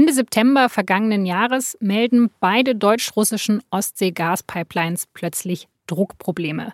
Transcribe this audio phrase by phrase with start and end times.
[0.00, 6.72] Ende September vergangenen Jahres melden beide deutsch-russischen Ostsee-Gaspipelines plötzlich Druckprobleme.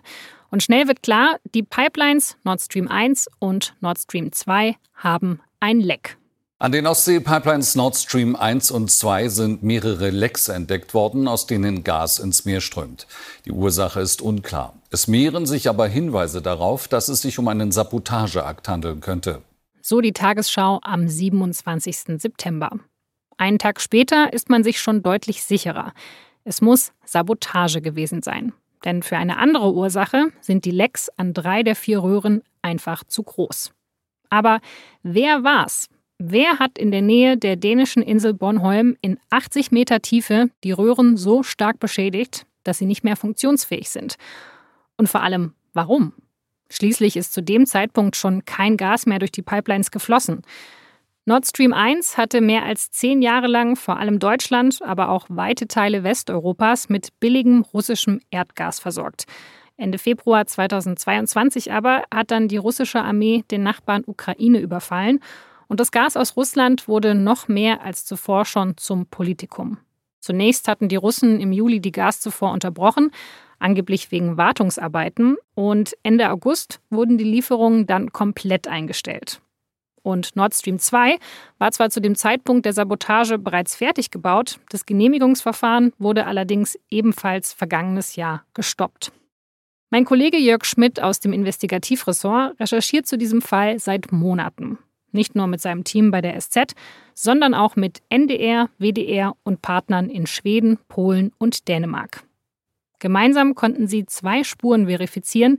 [0.49, 5.81] Und schnell wird klar, die Pipelines Nord Stream 1 und Nord Stream 2 haben ein
[5.81, 6.15] Leck.
[6.59, 11.83] An den Ostsee-Pipelines Nord Stream 1 und 2 sind mehrere Lecks entdeckt worden, aus denen
[11.83, 13.07] Gas ins Meer strömt.
[13.43, 14.73] Die Ursache ist unklar.
[14.89, 19.41] Es mehren sich aber Hinweise darauf, dass es sich um einen Sabotageakt handeln könnte.
[19.81, 22.21] So die Tagesschau am 27.
[22.21, 22.69] September.
[23.37, 25.93] Einen Tag später ist man sich schon deutlich sicherer.
[26.43, 28.53] Es muss Sabotage gewesen sein.
[28.85, 33.23] Denn für eine andere Ursache sind die Lecks an drei der vier Röhren einfach zu
[33.23, 33.73] groß.
[34.29, 34.59] Aber
[35.03, 35.89] wer war's?
[36.19, 41.15] Wer hat in der Nähe der dänischen Insel Bornholm in 80 Meter Tiefe die Röhren
[41.15, 44.15] so stark beschädigt, dass sie nicht mehr funktionsfähig sind?
[44.97, 46.13] Und vor allem, warum?
[46.69, 50.41] Schließlich ist zu dem Zeitpunkt schon kein Gas mehr durch die Pipelines geflossen.
[51.29, 55.67] Nord Stream 1 hatte mehr als zehn Jahre lang vor allem Deutschland, aber auch weite
[55.67, 59.25] Teile Westeuropas mit billigem russischem Erdgas versorgt.
[59.75, 65.19] Ende Februar 2022 aber hat dann die russische Armee den Nachbarn Ukraine überfallen
[65.67, 69.79] und das Gas aus Russland wurde noch mehr als zuvor schon zum Politikum.
[70.21, 73.11] Zunächst hatten die Russen im Juli die Gaszufuhr unterbrochen,
[73.59, 79.41] angeblich wegen Wartungsarbeiten, und Ende August wurden die Lieferungen dann komplett eingestellt.
[80.07, 81.17] Und Nord Stream 2
[81.57, 87.51] war zwar zu dem Zeitpunkt der Sabotage bereits fertig gebaut, das Genehmigungsverfahren wurde allerdings ebenfalls
[87.51, 89.11] vergangenes Jahr gestoppt.
[89.89, 94.77] Mein Kollege Jörg Schmidt aus dem Investigativressort recherchiert zu diesem Fall seit Monaten.
[95.11, 96.73] Nicht nur mit seinem Team bei der SZ,
[97.13, 102.23] sondern auch mit NDR, WDR und Partnern in Schweden, Polen und Dänemark.
[102.99, 105.57] Gemeinsam konnten sie zwei Spuren verifizieren,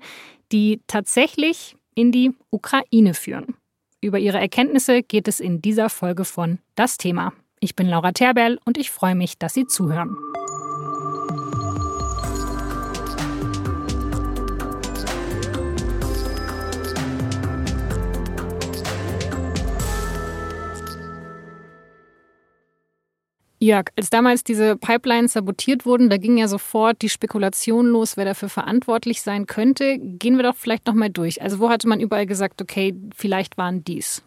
[0.53, 3.59] die tatsächlich in die Ukraine führen.
[4.01, 7.33] Über ihre Erkenntnisse geht es in dieser Folge von Das Thema.
[7.59, 10.17] Ich bin Laura Terberl und ich freue mich, dass Sie zuhören.
[23.61, 28.25] Jörg, als damals diese Pipelines sabotiert wurden, da ging ja sofort die Spekulation los, wer
[28.25, 29.99] dafür verantwortlich sein könnte.
[29.99, 31.43] Gehen wir doch vielleicht noch mal durch.
[31.43, 34.23] Also wo hatte man überall gesagt, okay, vielleicht waren dies?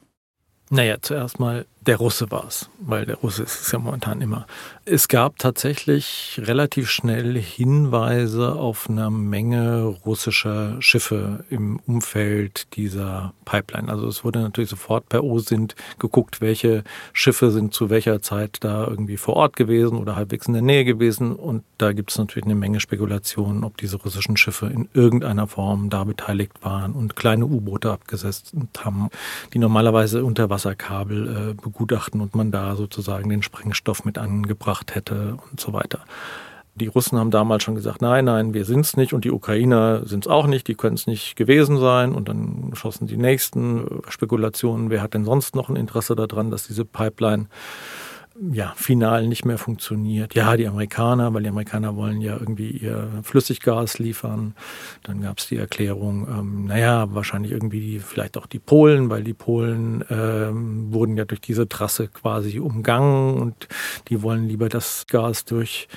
[0.69, 4.47] Naja, zuerst mal der Russe war es, weil der Russe ist es ja momentan immer.
[4.93, 13.87] Es gab tatsächlich relativ schnell Hinweise auf eine Menge russischer Schiffe im Umfeld dieser Pipeline.
[13.87, 18.85] Also es wurde natürlich sofort per OSINT geguckt, welche Schiffe sind zu welcher Zeit da
[18.85, 21.37] irgendwie vor Ort gewesen oder halbwegs in der Nähe gewesen.
[21.37, 25.89] Und da gibt es natürlich eine Menge Spekulationen, ob diese russischen Schiffe in irgendeiner Form
[25.89, 29.07] da beteiligt waren und kleine U-Boote abgesetzt haben,
[29.53, 35.59] die normalerweise Unterwasserkabel äh, begutachten und man da sozusagen den Sprengstoff mit angebracht hätte und
[35.59, 35.99] so weiter.
[36.75, 40.07] Die Russen haben damals schon gesagt, nein, nein, wir sind es nicht und die Ukrainer
[40.07, 42.13] sind es auch nicht, die können es nicht gewesen sein.
[42.13, 46.67] Und dann schossen die nächsten Spekulationen, wer hat denn sonst noch ein Interesse daran, dass
[46.67, 47.47] diese Pipeline
[48.53, 50.33] ja, final nicht mehr funktioniert.
[50.35, 54.55] Ja, die Amerikaner, weil die Amerikaner wollen ja irgendwie ihr Flüssiggas liefern.
[55.03, 59.33] Dann gab es die Erklärung, ähm, naja, wahrscheinlich irgendwie vielleicht auch die Polen, weil die
[59.33, 63.67] Polen ähm, wurden ja durch diese Trasse quasi umgangen und
[64.07, 65.89] die wollen lieber, dass Gas durch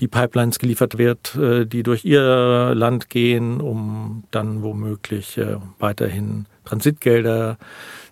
[0.00, 6.46] die Pipelines geliefert wird, äh, die durch ihr Land gehen, um dann womöglich äh, weiterhin
[6.64, 7.58] Transitgelder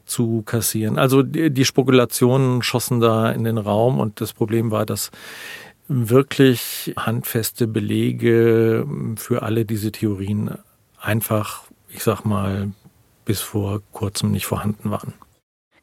[0.04, 0.98] zu kassieren.
[0.98, 5.10] Also die, die Spekulationen schossen da in den Raum und das Problem war, dass
[5.88, 10.58] wirklich handfeste Belege für alle diese Theorien
[11.00, 12.72] einfach, ich sag mal,
[13.24, 15.14] bis vor kurzem nicht vorhanden waren.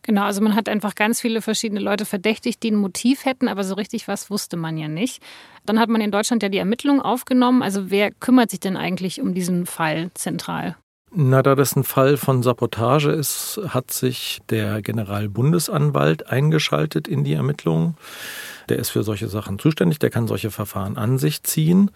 [0.04, 3.64] Genau, also man hat einfach ganz viele verschiedene Leute verdächtigt, die ein Motiv hätten, aber
[3.64, 5.22] so richtig was wusste man ja nicht.
[5.66, 7.62] Dann hat man in Deutschland ja die Ermittlungen aufgenommen.
[7.62, 10.76] Also wer kümmert sich denn eigentlich um diesen Fall zentral?
[11.14, 17.34] Na, da das ein Fall von Sabotage ist, hat sich der Generalbundesanwalt eingeschaltet in die
[17.34, 17.98] Ermittlungen.
[18.70, 21.92] Der ist für solche Sachen zuständig, der kann solche Verfahren an sich ziehen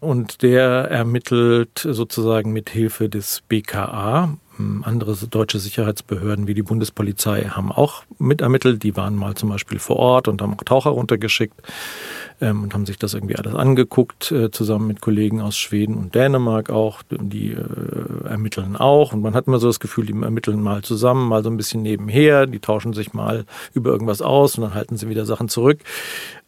[0.00, 4.36] und der ermittelt sozusagen mit Hilfe des BKA.
[4.84, 8.82] Andere deutsche Sicherheitsbehörden wie die Bundespolizei haben auch mitermittelt.
[8.82, 11.54] Die waren mal zum Beispiel vor Ort und haben auch Taucher runtergeschickt
[12.40, 16.14] ähm, und haben sich das irgendwie alles angeguckt, äh, zusammen mit Kollegen aus Schweden und
[16.14, 17.02] Dänemark auch.
[17.10, 19.12] Die äh, ermitteln auch.
[19.12, 21.82] Und man hat immer so das Gefühl, die ermitteln mal zusammen, mal so ein bisschen
[21.82, 23.44] nebenher, die tauschen sich mal
[23.74, 25.80] über irgendwas aus und dann halten sie wieder Sachen zurück.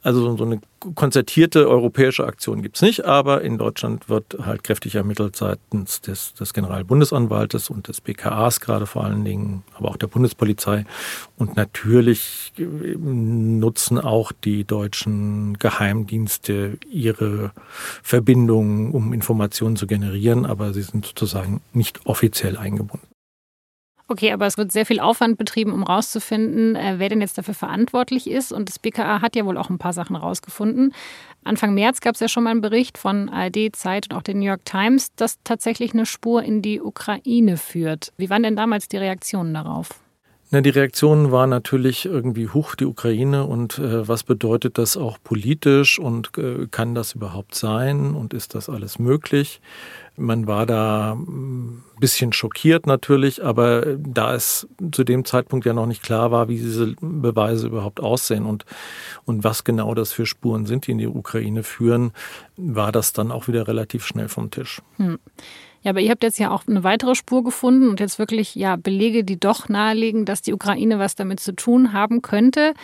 [0.03, 0.61] Also so eine
[0.95, 6.33] konzertierte europäische Aktion gibt es nicht, aber in Deutschland wird halt kräftig ermittelt seitens des,
[6.33, 10.87] des Generalbundesanwaltes und des BKAs gerade vor allen Dingen, aber auch der Bundespolizei.
[11.37, 12.63] Und natürlich äh,
[12.97, 17.53] nutzen auch die deutschen Geheimdienste ihre
[18.03, 23.10] Verbindungen, um Informationen zu generieren, aber sie sind sozusagen nicht offiziell eingebunden.
[24.11, 27.55] Okay, aber es wird sehr viel Aufwand betrieben, um rauszufinden, äh, wer denn jetzt dafür
[27.55, 28.53] verantwortlich ist.
[28.53, 30.93] Und das BKA hat ja wohl auch ein paar Sachen rausgefunden.
[31.45, 34.41] Anfang März gab es ja schon mal einen Bericht von ARD, Zeit und auch den
[34.41, 38.13] New York Times, dass tatsächlich eine Spur in die Ukraine führt.
[38.17, 39.91] Wie waren denn damals die Reaktionen darauf?
[40.53, 45.19] Na, die Reaktion war natürlich irgendwie hoch die Ukraine und äh, was bedeutet das auch
[45.23, 49.61] politisch und äh, kann das überhaupt sein und ist das alles möglich?
[50.17, 55.87] Man war da ein bisschen schockiert natürlich, aber da es zu dem Zeitpunkt ja noch
[55.87, 58.65] nicht klar war, wie diese Beweise überhaupt aussehen und,
[59.25, 62.11] und was genau das für Spuren sind, die in die Ukraine führen,
[62.57, 64.83] war das dann auch wieder relativ schnell vom Tisch.
[64.97, 65.21] Hm.
[65.83, 68.77] Ja, aber ihr habt jetzt ja auch eine weitere Spur gefunden und jetzt wirklich ja
[68.77, 72.75] Belege, die doch nahelegen, dass die Ukraine was damit zu tun haben könnte.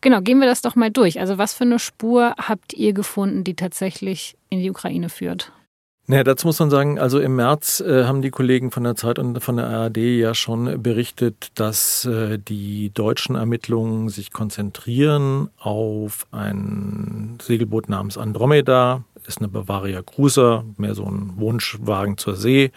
[0.00, 1.20] Genau, gehen wir das doch mal durch.
[1.20, 5.52] Also was für eine Spur habt ihr gefunden, die tatsächlich in die Ukraine führt?
[6.10, 9.18] Naja, dazu muss man sagen, also im März äh, haben die Kollegen von der Zeit
[9.18, 16.26] und von der ARD ja schon berichtet, dass äh, die deutschen Ermittlungen sich konzentrieren auf
[16.30, 22.72] ein Segelboot namens Andromeda, ist eine Bavaria Cruiser, mehr so ein Wunschwagen zur See.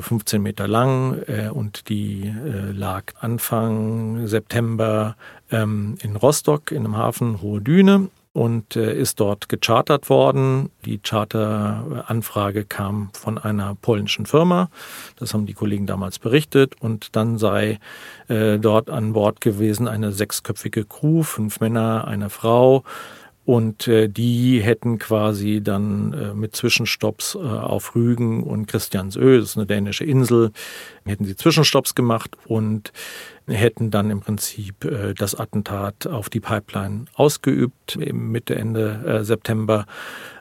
[0.00, 5.16] 15 äh, Meter lang äh, und die äh, lag Anfang September
[5.50, 10.70] ähm, in Rostock in einem Hafen Hohe Düne und ist dort gechartert worden.
[10.86, 14.70] Die Charteranfrage kam von einer polnischen Firma.
[15.16, 16.72] Das haben die Kollegen damals berichtet.
[16.80, 17.78] Und dann sei
[18.28, 22.84] dort an Bord gewesen eine sechsköpfige Crew, fünf Männer, eine Frau.
[23.44, 29.50] Und äh, die hätten quasi dann äh, mit Zwischenstopps äh, auf Rügen und Christiansö, das
[29.50, 30.52] ist eine dänische Insel,
[31.04, 32.36] hätten sie Zwischenstopps gemacht.
[32.46, 32.92] Und
[33.52, 39.86] hätten dann im Prinzip äh, das Attentat auf die Pipeline ausgeübt, Mitte, Ende äh, September.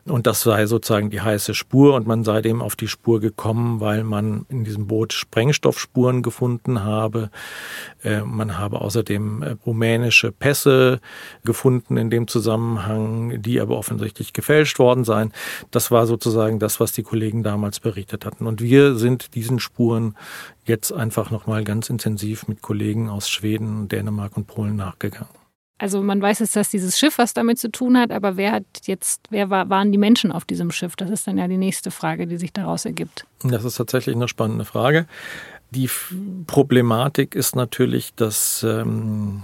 [0.06, 3.82] Und das sei sozusagen die heiße Spur und man sei dem auf die Spur gekommen,
[3.82, 7.30] weil man in diesem Boot Sprengstoffspuren gefunden habe.
[8.04, 11.00] Äh, man habe außerdem rumänische Pässe
[11.44, 15.34] gefunden in dem Zusammenhang, die aber offensichtlich gefälscht worden seien.
[15.70, 18.48] Das war sozusagen das, was die Kollegen damals berichtet hatten.
[18.48, 20.16] Und wir sind diesen Spuren
[20.66, 25.30] jetzt einfach nochmal ganz intensiv mit Kollegen aus Schweden, Dänemark und Polen nachgegangen.
[25.78, 28.66] Also man weiß jetzt, dass dieses Schiff was damit zu tun hat, aber wer hat
[28.84, 30.96] jetzt, wer war, waren die Menschen auf diesem Schiff?
[30.96, 33.26] Das ist dann ja die nächste Frage, die sich daraus ergibt.
[33.42, 35.08] Das ist tatsächlich eine spannende Frage.
[35.72, 35.90] Die
[36.46, 39.42] Problematik ist natürlich, dass ähm,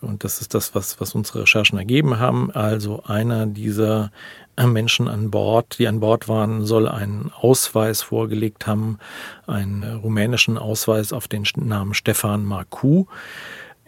[0.00, 2.50] und das ist das, was, was unsere Recherchen ergeben haben.
[2.50, 4.10] Also einer dieser
[4.56, 8.98] Menschen an Bord, die an Bord waren, soll einen Ausweis vorgelegt haben,
[9.46, 13.06] einen rumänischen Ausweis auf den Namen Stefan Marcu.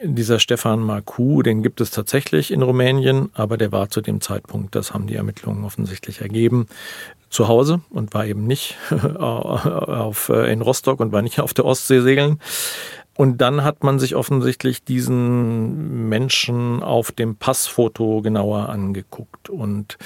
[0.02, 4.74] Dieser Stefan Marcu, den gibt es tatsächlich in Rumänien, aber der war zu dem Zeitpunkt,
[4.74, 6.68] das haben die Ermittlungen offensichtlich ergeben,
[7.28, 8.76] zu Hause und war eben nicht
[9.18, 12.40] auf, äh, in Rostock und war nicht auf der Ostsee segeln.
[13.20, 19.50] Und dann hat man sich offensichtlich diesen Menschen auf dem Passfoto genauer angeguckt.
[19.50, 19.99] Und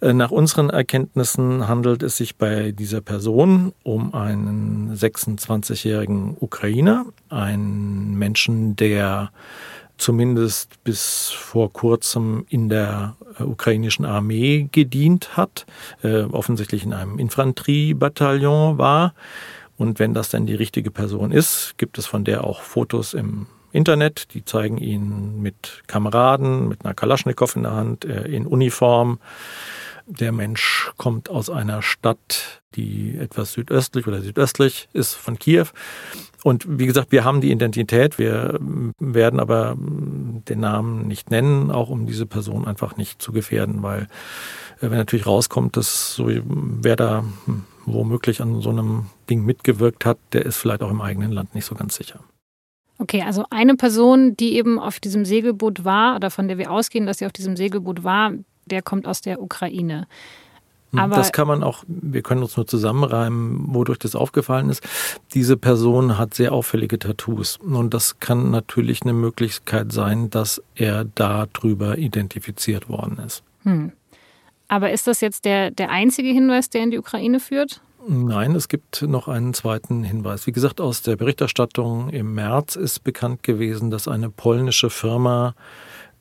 [0.00, 8.18] äh, nach unseren Erkenntnissen handelt es sich bei dieser Person um einen 26-jährigen Ukrainer, einen
[8.18, 9.30] Menschen, der
[9.96, 15.66] zumindest bis vor kurzem in der äh, ukrainischen Armee gedient hat,
[16.02, 19.14] äh, offensichtlich in einem Infanteriebataillon war
[19.80, 23.46] und wenn das dann die richtige Person ist, gibt es von der auch Fotos im
[23.72, 29.20] Internet, die zeigen ihn mit Kameraden, mit einer Kalaschnikow in der Hand, äh, in Uniform.
[30.04, 35.68] Der Mensch kommt aus einer Stadt, die etwas südöstlich oder südöstlich ist von Kiew.
[36.44, 38.58] Und wie gesagt, wir haben die Identität, wir
[38.98, 39.78] werden aber
[40.48, 44.08] den Namen nicht nennen, auch um diese Person einfach nicht zu gefährden, weil
[44.80, 50.04] äh, wenn natürlich rauskommt, dass so wer da hm, womöglich an so einem Ding mitgewirkt
[50.06, 52.20] hat, der ist vielleicht auch im eigenen Land nicht so ganz sicher.
[52.98, 57.06] Okay, also eine Person, die eben auf diesem Segelboot war oder von der wir ausgehen,
[57.06, 58.32] dass sie auf diesem Segelboot war,
[58.66, 60.06] der kommt aus der Ukraine.
[60.92, 64.82] Hm, Aber das kann man auch, wir können uns nur zusammenreimen, wodurch das aufgefallen ist.
[65.34, 67.58] Diese Person hat sehr auffällige Tattoos.
[67.58, 73.42] Und das kann natürlich eine Möglichkeit sein, dass er darüber identifiziert worden ist.
[73.62, 73.92] Hm.
[74.68, 77.80] Aber ist das jetzt der, der einzige Hinweis, der in die Ukraine führt?
[78.08, 80.46] Nein, es gibt noch einen zweiten Hinweis.
[80.46, 85.54] Wie gesagt, aus der Berichterstattung im März ist bekannt gewesen, dass eine polnische Firma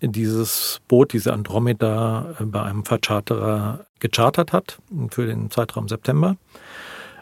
[0.01, 4.79] dieses Boot, diese Andromeda, äh, bei einem Vercharterer gechartert hat
[5.09, 6.37] für den Zeitraum September.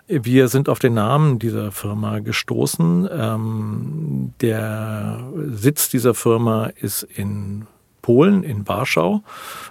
[0.08, 3.10] Wir sind auf den Namen dieser Firma gestoßen.
[3.12, 5.20] Ähm, der
[5.50, 7.68] Sitz dieser Firma ist in
[8.08, 9.22] Polen, in Warschau,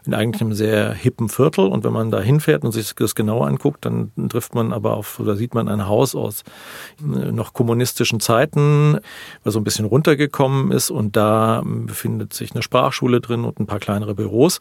[0.04, 1.68] in eigentlich einem sehr hippen Viertel.
[1.68, 5.18] Und wenn man da hinfährt und sich das genauer anguckt, dann trifft man aber auf,
[5.18, 6.42] oder sieht man ein Haus aus
[7.00, 8.98] äh, noch kommunistischen Zeiten,
[9.42, 10.90] was so ein bisschen runtergekommen ist.
[10.90, 14.58] Und da befindet sich eine Sprachschule drin und ein paar kleinere Büros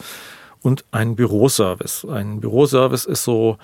[0.65, 2.05] und ein Büroservice.
[2.05, 3.57] Ein Büroservice ist so,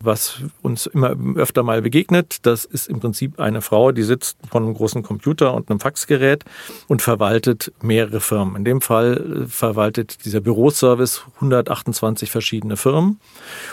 [0.00, 2.46] was uns immer öfter mal begegnet.
[2.46, 6.44] Das ist im Prinzip eine Frau, die sitzt vor einem großen Computer und einem Faxgerät
[6.86, 8.54] und verwaltet mehrere Firmen.
[8.54, 13.18] In dem Fall äh, verwaltet dieser Büroservice 128 verschiedene Firmen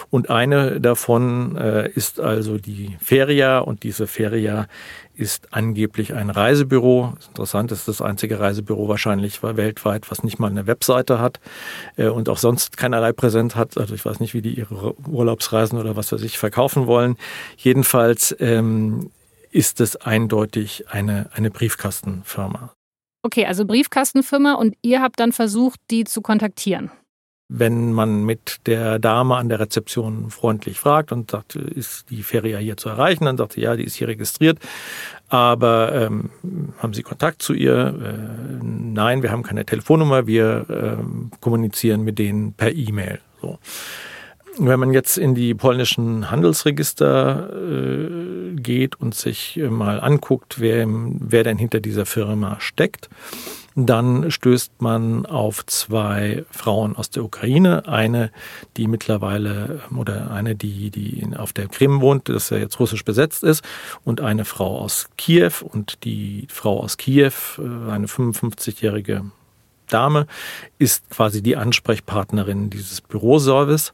[0.10, 4.68] und eine davon äh, ist also die Feria und diese Feria
[5.16, 7.14] ist angeblich ein Reisebüro.
[7.30, 11.40] Interessant ist das einzige Reisebüro wahrscheinlich weltweit, was nicht mal eine Webseite hat
[11.98, 13.78] äh, und auch sonst keinerlei Präsent hat.
[13.78, 17.18] Also ich weiß nicht, wie die ihre Urlaubsreisen oder was weiß ich verkaufen wollen.
[17.58, 19.12] Jedenfalls ähm,
[19.52, 22.74] ist es eindeutig eine, eine Briefkastenfirma.
[23.22, 26.92] Okay, also Briefkastenfirma und ihr habt dann versucht, die zu kontaktieren
[27.56, 32.58] wenn man mit der Dame an der Rezeption freundlich fragt und sagt, ist die Feria
[32.58, 34.58] hier zu erreichen, dann sagt sie, ja, die ist hier registriert.
[35.30, 36.32] Aber ähm,
[36.80, 37.94] haben Sie Kontakt zu ihr?
[38.04, 40.66] Äh, nein, wir haben keine Telefonnummer, wir
[41.00, 43.20] äh, kommunizieren mit denen per E-Mail.
[43.40, 43.60] So.
[44.58, 51.44] Wenn man jetzt in die polnischen Handelsregister äh, geht und sich mal anguckt, wer, wer
[51.44, 53.10] denn hinter dieser Firma steckt,
[53.76, 57.88] dann stößt man auf zwei Frauen aus der Ukraine.
[57.88, 58.32] Eine,
[58.78, 63.44] die mittlerweile, oder eine, die, die auf der Krim wohnt, das ja jetzt russisch besetzt
[63.44, 63.64] ist,
[64.04, 65.54] und eine Frau aus Kiew.
[65.64, 69.26] Und die Frau aus Kiew, äh, eine 55-jährige
[69.88, 70.28] Dame
[70.80, 73.92] ist quasi die Ansprechpartnerin dieses Büroservice.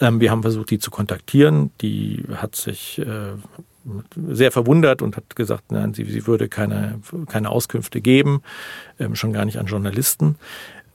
[0.00, 1.70] Ähm, wir haben versucht, die zu kontaktieren.
[1.80, 3.34] Die hat sich äh,
[4.14, 8.42] sehr verwundert und hat gesagt, nein, sie, sie würde keine, keine Auskünfte geben,
[8.98, 10.36] ähm, schon gar nicht an Journalisten.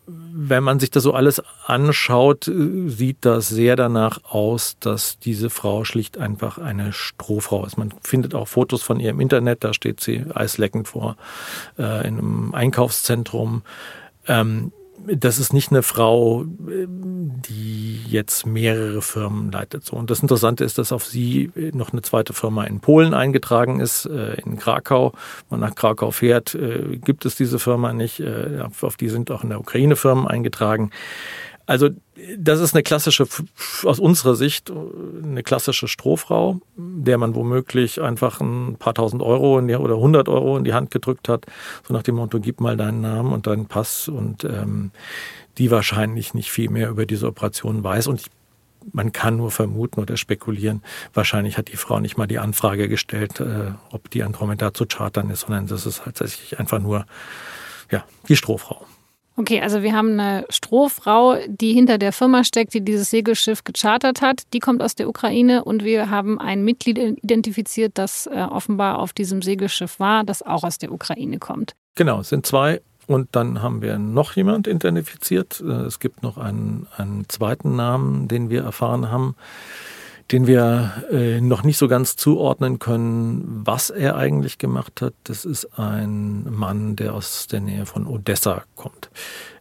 [0.07, 5.49] Wenn man sich das so alles anschaut, äh, sieht das sehr danach aus, dass diese
[5.49, 7.77] Frau schlicht einfach eine Strohfrau ist.
[7.77, 11.17] Man findet auch Fotos von ihr im Internet, da steht sie eisleckend vor
[11.77, 13.63] äh, in einem Einkaufszentrum.
[14.27, 14.71] Ähm,
[15.07, 19.85] das ist nicht eine Frau, die jetzt mehrere Firmen leitet.
[19.85, 19.95] So.
[19.95, 24.05] Und das Interessante ist, dass auf sie noch eine zweite Firma in Polen eingetragen ist,
[24.05, 25.13] äh, in Krakau.
[25.49, 28.19] Wenn man nach Krakau fährt, äh, gibt es diese Firma nicht.
[28.19, 30.91] Äh, auf die sind auch in der Ukraine Firmen eingetragen.
[31.71, 31.87] Also
[32.37, 33.25] das ist eine klassische,
[33.85, 34.69] aus unserer Sicht,
[35.23, 40.57] eine klassische Strohfrau, der man womöglich einfach ein paar tausend Euro die, oder 100 Euro
[40.57, 41.45] in die Hand gedrückt hat,
[41.87, 44.91] so nach dem Motto, gib mal deinen Namen und deinen Pass und ähm,
[45.57, 48.25] die wahrscheinlich nicht viel mehr über diese Operation weiß und
[48.91, 53.39] man kann nur vermuten oder spekulieren, wahrscheinlich hat die Frau nicht mal die Anfrage gestellt,
[53.39, 57.05] äh, ob die Andromeda zu chartern ist, sondern das ist tatsächlich einfach nur
[57.89, 58.85] ja, die Strohfrau.
[59.37, 64.21] Okay, also wir haben eine Strohfrau, die hinter der Firma steckt, die dieses Segelschiff gechartert
[64.21, 64.43] hat.
[64.53, 69.13] Die kommt aus der Ukraine und wir haben ein Mitglied identifiziert, das äh, offenbar auf
[69.13, 71.73] diesem Segelschiff war, das auch aus der Ukraine kommt.
[71.95, 72.81] Genau, es sind zwei.
[73.07, 75.61] Und dann haben wir noch jemand identifiziert.
[75.65, 79.35] Äh, es gibt noch einen, einen zweiten Namen, den wir erfahren haben
[80.31, 85.13] den wir äh, noch nicht so ganz zuordnen können, was er eigentlich gemacht hat.
[85.25, 89.09] Das ist ein Mann, der aus der Nähe von Odessa kommt.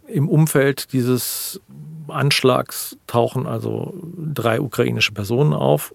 [0.06, 1.60] Im Umfeld dieses
[2.06, 5.94] Anschlags tauchen also drei ukrainische Personen auf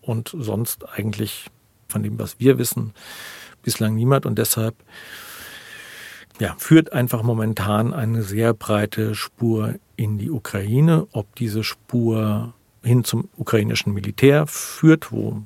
[0.00, 1.46] und sonst eigentlich
[1.88, 2.92] von dem, was wir wissen,
[3.62, 4.26] bislang niemand.
[4.26, 4.74] Und deshalb
[6.40, 11.06] ja, führt einfach momentan eine sehr breite Spur in die Ukraine.
[11.12, 15.42] Ob diese Spur hin zum ukrainischen Militär führt, wo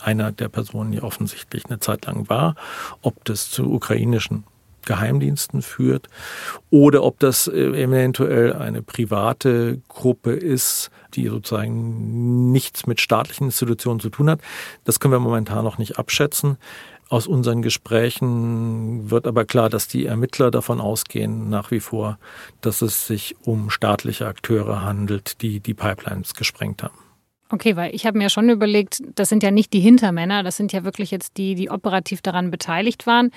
[0.00, 2.54] einer der Personen ja offensichtlich eine Zeit lang war,
[3.02, 4.44] ob das zu ukrainischen
[4.84, 6.08] Geheimdiensten führt
[6.70, 14.00] oder ob das äh, eventuell eine private Gruppe ist, die sozusagen nichts mit staatlichen Institutionen
[14.00, 14.40] zu tun hat.
[14.84, 16.56] Das können wir momentan noch nicht abschätzen.
[17.10, 22.18] Aus unseren Gesprächen wird aber klar, dass die Ermittler davon ausgehen, nach wie vor,
[22.60, 26.98] dass es sich um staatliche Akteure handelt, die die Pipelines gesprengt haben.
[27.50, 30.70] Okay, weil ich habe mir schon überlegt, das sind ja nicht die Hintermänner, das sind
[30.72, 33.30] ja wirklich jetzt die, die operativ daran beteiligt waren.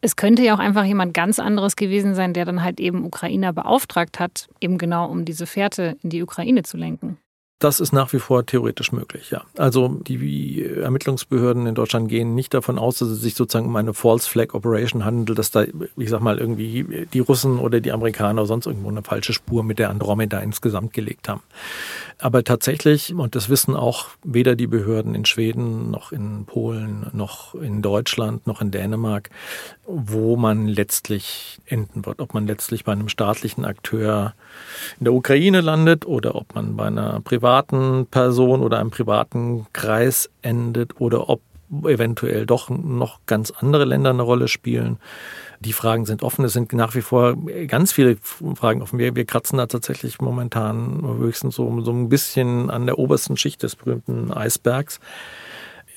[0.00, 3.52] Es könnte ja auch einfach jemand ganz anderes gewesen sein, der dann halt eben Ukrainer
[3.52, 7.18] beauftragt hat, eben genau um diese Fährte in die Ukraine zu lenken.
[7.60, 9.42] Das ist nach wie vor theoretisch möglich, ja.
[9.58, 13.92] Also die Ermittlungsbehörden in Deutschland gehen nicht davon aus, dass es sich sozusagen um eine
[13.92, 15.64] False Flag Operation handelt, dass da,
[15.98, 19.78] ich sag mal, irgendwie die Russen oder die Amerikaner sonst irgendwo eine falsche Spur mit
[19.78, 21.42] der Andromeda insgesamt gelegt haben.
[22.18, 27.54] Aber tatsächlich, und das wissen auch weder die Behörden in Schweden noch in Polen noch
[27.54, 29.28] in Deutschland noch in Dänemark,
[29.86, 32.20] wo man letztlich enden wird.
[32.20, 34.32] Ob man letztlich bei einem staatlichen Akteur
[34.98, 37.49] in der Ukraine landet oder ob man bei einer privaten
[38.10, 41.40] Person oder einem privaten Kreis endet oder ob
[41.84, 44.98] eventuell doch noch ganz andere Länder eine Rolle spielen.
[45.60, 46.44] Die Fragen sind offen.
[46.44, 48.16] Es sind nach wie vor ganz viele
[48.54, 48.98] Fragen offen.
[48.98, 53.62] Wir, wir kratzen da tatsächlich momentan höchstens so, so ein bisschen an der obersten Schicht
[53.62, 55.00] des berühmten Eisbergs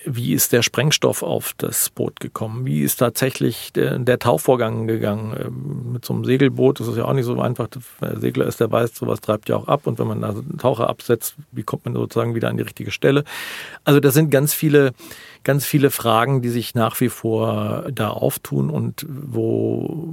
[0.05, 2.65] wie ist der Sprengstoff auf das Boot gekommen?
[2.65, 5.35] Wie ist tatsächlich der, der Tauchvorgang gegangen?
[5.39, 7.67] Ähm, mit so einem Segelboot ist es ja auch nicht so einfach.
[8.01, 9.87] Der Segler ist, der weiß, sowas treibt ja auch ab.
[9.87, 12.91] Und wenn man da einen Taucher absetzt, wie kommt man sozusagen wieder an die richtige
[12.91, 13.23] Stelle?
[13.83, 14.93] Also das sind ganz viele,
[15.43, 20.07] ganz viele Fragen, die sich nach wie vor da auftun und wo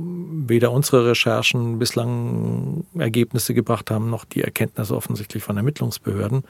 [0.47, 6.45] weder unsere Recherchen bislang Ergebnisse gebracht haben, noch die Erkenntnisse offensichtlich von Ermittlungsbehörden.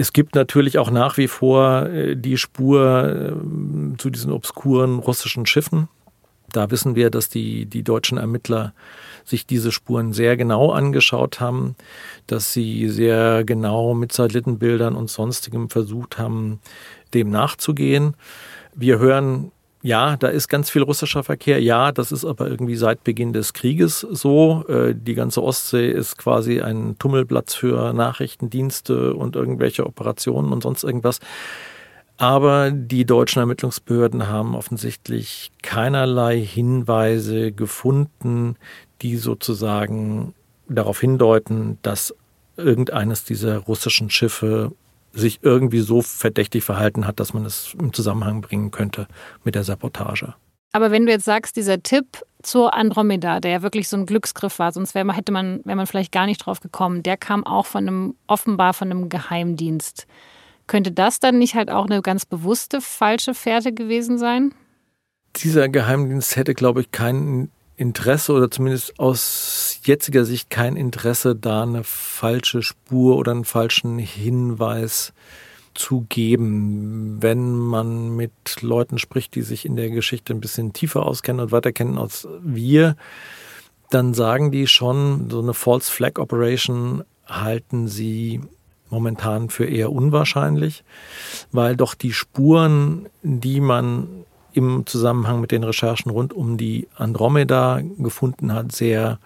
[0.00, 5.44] Es gibt natürlich auch nach wie vor äh, die Spur äh, zu diesen obskuren russischen
[5.44, 5.88] Schiffen.
[6.52, 8.74] Da wissen wir, dass die, die deutschen Ermittler
[9.24, 11.74] sich diese Spuren sehr genau angeschaut haben,
[12.28, 16.60] dass sie sehr genau mit Satellitenbildern und sonstigem versucht haben,
[17.12, 18.14] dem nachzugehen.
[18.76, 19.50] Wir hören
[19.88, 21.62] ja, da ist ganz viel russischer Verkehr.
[21.62, 24.66] Ja, das ist aber irgendwie seit Beginn des Krieges so.
[24.68, 30.84] Äh, die ganze Ostsee ist quasi ein Tummelplatz für Nachrichtendienste und irgendwelche Operationen und sonst
[30.84, 31.20] irgendwas.
[32.18, 38.56] Aber die deutschen Ermittlungsbehörden haben offensichtlich keinerlei Hinweise gefunden,
[39.00, 40.34] die sozusagen
[40.68, 42.14] darauf hindeuten, dass
[42.58, 44.72] irgendeines dieser russischen Schiffe
[45.12, 49.08] sich irgendwie so verdächtig verhalten hat, dass man es im Zusammenhang bringen könnte
[49.44, 50.34] mit der Sabotage.
[50.72, 54.58] Aber wenn du jetzt sagst, dieser Tipp zur Andromeda, der ja wirklich so ein Glücksgriff
[54.58, 57.66] war, sonst wäre hätte man, wäre man vielleicht gar nicht drauf gekommen, der kam auch
[57.66, 60.06] von einem, offenbar von einem Geheimdienst.
[60.66, 64.54] Könnte das dann nicht halt auch eine ganz bewusste falsche Fährte gewesen sein?
[65.36, 71.64] Dieser Geheimdienst hätte, glaube ich, keinen Interesse oder zumindest aus jetziger Sicht kein Interesse, da
[71.64, 75.12] eine falsche Spur oder einen falschen Hinweis
[75.74, 81.06] zu geben, wenn man mit Leuten spricht, die sich in der Geschichte ein bisschen tiefer
[81.06, 82.96] auskennen und weiter kennen als wir,
[83.90, 88.40] dann sagen die schon, so eine False Flag Operation halten sie
[88.90, 90.84] momentan für eher unwahrscheinlich,
[91.52, 97.80] weil doch die Spuren, die man im Zusammenhang mit den Recherchen rund um die Andromeda
[97.98, 99.18] gefunden hat, sehr,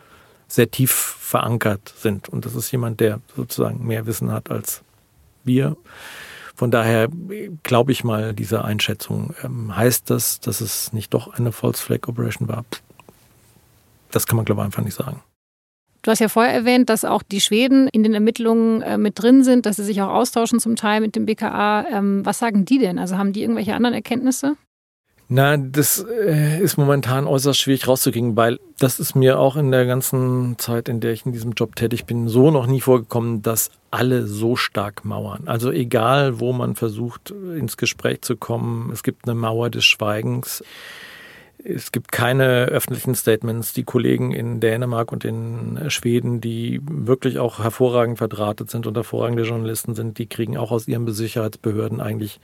[0.53, 2.29] sehr tief verankert sind.
[2.29, 4.83] Und das ist jemand, der sozusagen mehr Wissen hat als
[5.45, 5.77] wir.
[6.55, 7.09] Von daher
[7.63, 9.35] glaube ich mal dieser Einschätzung.
[9.43, 12.67] Ähm, heißt das, dass es nicht doch eine False Flag Operation war?
[14.11, 15.23] Das kann man, glaube ich, einfach nicht sagen.
[16.03, 19.45] Du hast ja vorher erwähnt, dass auch die Schweden in den Ermittlungen äh, mit drin
[19.45, 21.87] sind, dass sie sich auch austauschen zum Teil mit dem BKA.
[21.91, 22.99] Ähm, was sagen die denn?
[22.99, 24.57] Also haben die irgendwelche anderen Erkenntnisse?
[25.35, 29.87] Na, das äh, ist momentan äußerst schwierig rauszukriegen, weil das ist mir auch in der
[29.87, 33.71] ganzen Zeit, in der ich in diesem Job tätig bin, so noch nie vorgekommen, dass
[33.91, 35.45] alle so stark mauern.
[35.47, 40.63] Also egal, wo man versucht, ins Gespräch zu kommen, es gibt eine Mauer des Schweigens.
[41.65, 43.73] Es gibt keine öffentlichen Statements.
[43.73, 49.45] Die Kollegen in Dänemark und in Schweden, die wirklich auch hervorragend verdrahtet sind und hervorragende
[49.45, 52.39] Journalisten sind, die kriegen auch aus ihren Sicherheitsbehörden eigentlich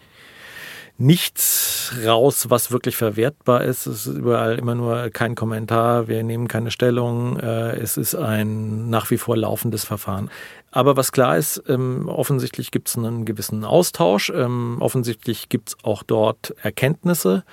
[0.99, 3.87] nichts raus, was wirklich verwertbar ist.
[3.87, 7.39] Es ist überall immer nur kein Kommentar, wir nehmen keine Stellung.
[7.39, 10.29] Äh, es ist ein nach wie vor laufendes Verfahren.
[10.73, 14.31] Aber was klar ist, ähm, offensichtlich gibt es einen gewissen Austausch.
[14.35, 17.45] Ähm, offensichtlich gibt es auch dort Erkenntnisse.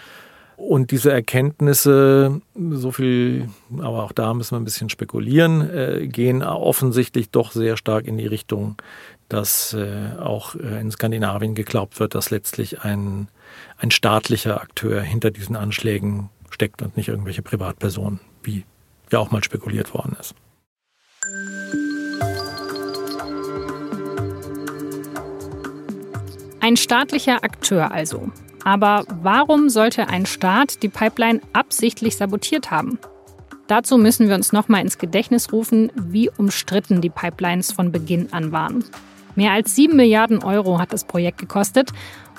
[0.57, 6.41] Und diese Erkenntnisse, so viel, aber auch da müssen wir ein bisschen spekulieren, äh, gehen
[6.41, 8.75] offensichtlich doch sehr stark in die Richtung,
[9.27, 13.27] dass äh, auch in Skandinavien geglaubt wird, dass letztlich ein
[13.77, 18.63] ein staatlicher Akteur hinter diesen Anschlägen steckt und nicht irgendwelche Privatpersonen, wie
[19.11, 20.35] ja auch mal spekuliert worden ist.
[26.61, 28.31] Ein staatlicher Akteur also.
[28.63, 32.97] Aber warum sollte ein Staat die Pipeline absichtlich sabotiert haben?
[33.67, 38.51] Dazu müssen wir uns nochmal ins Gedächtnis rufen, wie umstritten die Pipelines von Beginn an
[38.51, 38.83] waren.
[39.35, 41.91] Mehr als 7 Milliarden Euro hat das Projekt gekostet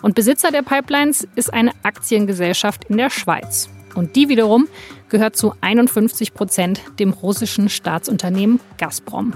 [0.03, 3.69] und Besitzer der Pipelines ist eine Aktiengesellschaft in der Schweiz.
[3.95, 4.69] Und die wiederum
[5.09, 9.33] gehört zu 51 Prozent dem russischen Staatsunternehmen Gazprom.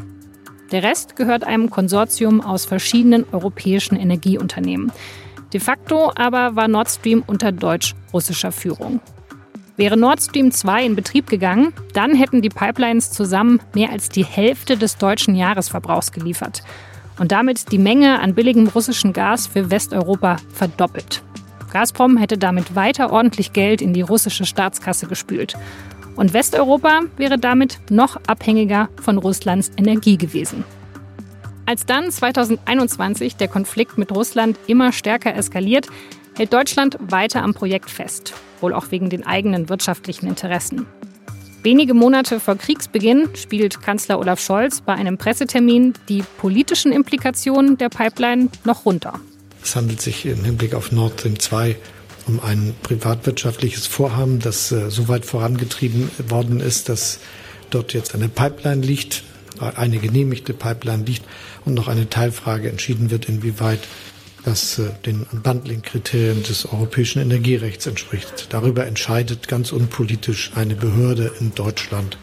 [0.70, 4.92] Der Rest gehört einem Konsortium aus verschiedenen europäischen Energieunternehmen.
[5.52, 9.00] De facto aber war Nord Stream unter deutsch-russischer Führung.
[9.76, 14.24] Wäre Nord Stream 2 in Betrieb gegangen, dann hätten die Pipelines zusammen mehr als die
[14.24, 16.62] Hälfte des deutschen Jahresverbrauchs geliefert
[17.20, 21.22] und damit die Menge an billigem russischen Gas für Westeuropa verdoppelt.
[21.70, 25.54] Gazprom hätte damit weiter ordentlich Geld in die russische Staatskasse gespült.
[26.16, 30.64] Und Westeuropa wäre damit noch abhängiger von Russlands Energie gewesen.
[31.66, 35.88] Als dann 2021 der Konflikt mit Russland immer stärker eskaliert,
[36.36, 40.86] hält Deutschland weiter am Projekt fest, wohl auch wegen den eigenen wirtschaftlichen Interessen.
[41.62, 47.90] Wenige Monate vor Kriegsbeginn spielt Kanzler Olaf Scholz bei einem Pressetermin die politischen Implikationen der
[47.90, 49.20] Pipeline noch runter.
[49.62, 51.76] Es handelt sich im Hinblick auf Nord Stream 2
[52.26, 57.18] um ein privatwirtschaftliches Vorhaben, das äh, so weit vorangetrieben worden ist, dass
[57.68, 59.22] dort jetzt eine Pipeline liegt,
[59.58, 61.24] eine genehmigte Pipeline liegt
[61.66, 63.80] und noch eine Teilfrage entschieden wird, inwieweit
[64.44, 68.48] das äh, den Bundling-Kriterien des europäischen Energierechts entspricht.
[68.50, 72.18] Darüber entscheidet ganz unpolitisch eine Behörde in Deutschland.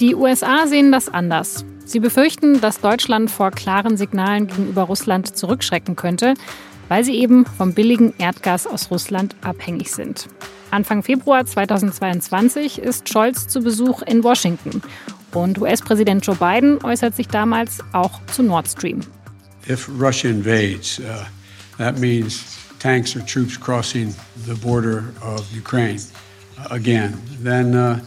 [0.00, 1.64] Die USA sehen das anders.
[1.84, 6.34] Sie befürchten, dass Deutschland vor klaren Signalen gegenüber Russland zurückschrecken könnte,
[6.88, 10.28] weil sie eben vom billigen Erdgas aus Russland abhängig sind.
[10.70, 14.82] Anfang Februar 2022 ist Scholz zu Besuch in Washington
[15.32, 19.00] und US-Präsident Joe Biden äußert sich damals auch zu Nord Stream.
[19.66, 21.26] If Russia invades, uh,
[21.78, 22.44] that means
[22.78, 24.14] tanks or troops crossing
[24.46, 25.98] the border of Ukraine
[26.58, 27.18] uh, again.
[27.40, 28.00] Then uh,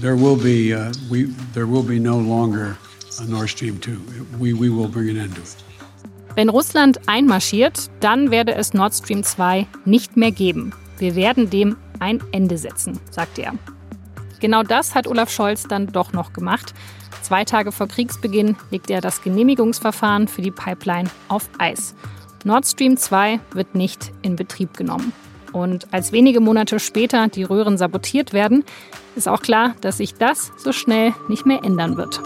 [0.00, 2.76] there will be uh, we there will be no longer
[3.20, 4.00] a Nord Stream 2.
[4.38, 5.56] We, we will bring an end to it.
[6.36, 10.72] Wenn Russland einmarschiert, dann werde es Nord Stream 2 nicht mehr geben.
[10.98, 13.54] Wir werden dem ein Ende setzen, sagt er.
[14.40, 16.74] Genau das hat Olaf Scholz dann doch noch gemacht.
[17.24, 21.94] Zwei Tage vor Kriegsbeginn legt er das Genehmigungsverfahren für die Pipeline auf Eis.
[22.44, 25.14] Nord Stream 2 wird nicht in Betrieb genommen.
[25.50, 28.62] Und als wenige Monate später die Röhren sabotiert werden,
[29.16, 32.20] ist auch klar, dass sich das so schnell nicht mehr ändern wird.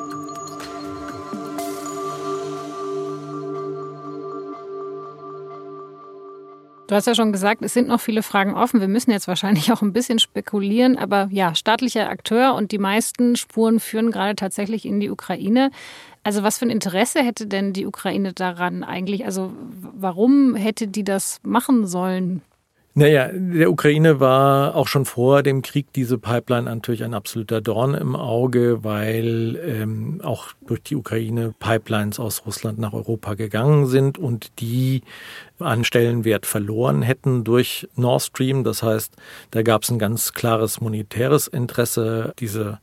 [6.89, 8.81] Du hast ja schon gesagt, es sind noch viele Fragen offen.
[8.81, 10.97] Wir müssen jetzt wahrscheinlich auch ein bisschen spekulieren.
[10.97, 15.71] Aber ja, staatlicher Akteur und die meisten Spuren führen gerade tatsächlich in die Ukraine.
[16.25, 19.27] Also was für ein Interesse hätte denn die Ukraine daran eigentlich?
[19.27, 22.41] Also warum hätte die das machen sollen?
[22.99, 27.95] Naja, der Ukraine war auch schon vor dem Krieg diese Pipeline natürlich ein absoluter Dorn
[27.95, 34.19] im Auge, weil ähm, auch durch die Ukraine Pipelines aus Russland nach Europa gegangen sind
[34.19, 35.03] und die
[35.61, 38.65] an Stellenwert verloren hätten durch Nord Stream.
[38.65, 39.15] Das heißt,
[39.53, 42.81] da gab es ein ganz klares monetäres Interesse, diese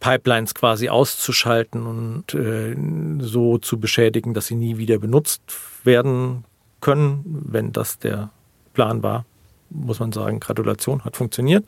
[0.00, 2.76] Pipelines quasi auszuschalten und äh,
[3.20, 5.40] so zu beschädigen, dass sie nie wieder benutzt
[5.82, 6.44] werden
[6.82, 8.28] können, wenn das der
[8.74, 9.24] Plan war
[9.70, 11.64] muss man sagen, Gratulation, hat funktioniert.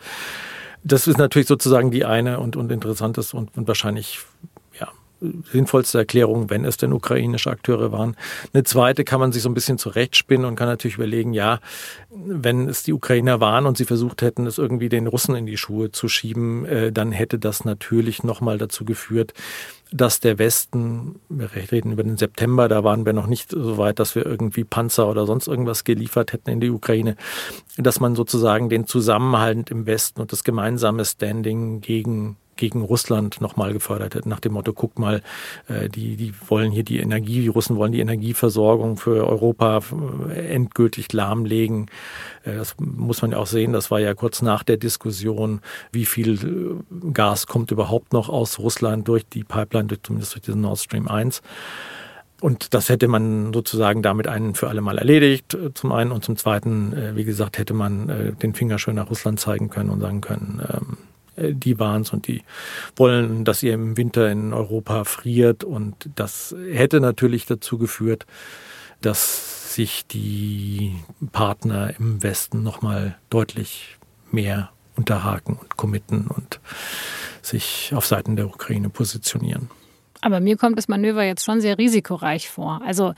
[0.85, 4.21] Das ist natürlich sozusagen die eine und, und interessanteste und, und wahrscheinlich
[5.51, 8.17] sinnvollste Erklärung, wenn es denn ukrainische Akteure waren.
[8.53, 11.61] Eine zweite kann man sich so ein bisschen zurechtspinnen und kann natürlich überlegen, ja,
[12.11, 15.57] wenn es die Ukrainer waren und sie versucht hätten, es irgendwie den Russen in die
[15.57, 19.33] Schuhe zu schieben, äh, dann hätte das natürlich nochmal dazu geführt,
[19.93, 23.99] dass der Westen, wir reden über den September, da waren wir noch nicht so weit,
[23.99, 27.17] dass wir irgendwie Panzer oder sonst irgendwas geliefert hätten in die Ukraine,
[27.77, 33.73] dass man sozusagen den Zusammenhalt im Westen und das gemeinsame Standing gegen gegen Russland nochmal
[33.73, 35.21] gefördert hat, nach dem Motto, guck mal,
[35.67, 39.81] äh, die, die wollen hier die Energie, die Russen wollen die Energieversorgung für Europa
[40.29, 41.87] äh, endgültig lahmlegen.
[42.45, 46.05] Äh, das muss man ja auch sehen, das war ja kurz nach der Diskussion, wie
[46.05, 51.09] viel Gas kommt überhaupt noch aus Russland durch die Pipeline, zumindest durch diesen Nord Stream
[51.09, 51.43] 1.
[52.41, 56.13] Und das hätte man sozusagen damit einen für alle Mal erledigt, zum einen.
[56.13, 60.01] Und zum zweiten, wie gesagt, hätte man den Finger schön nach Russland zeigen können und
[60.01, 62.43] sagen können, ähm, äh, die waren es und die
[62.97, 65.65] wollen, dass ihr im Winter in Europa friert.
[65.65, 68.27] Und das hätte natürlich dazu geführt,
[69.01, 70.95] dass sich die
[71.33, 73.99] Partner im Westen nochmal deutlich
[74.31, 76.61] mehr unterhaken und committen und
[77.41, 79.71] sich auf Seiten der Ukraine positionieren.
[80.21, 82.81] Aber mir kommt das Manöver jetzt schon sehr risikoreich vor.
[82.85, 83.15] Also